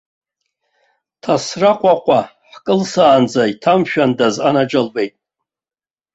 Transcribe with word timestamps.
Ҭасраҟәаҟа 1.21 2.19
ҳкылсаанӡа 2.51 3.43
иҭамшәандаз, 3.51 4.35
анаџьалбеит. 4.47 5.15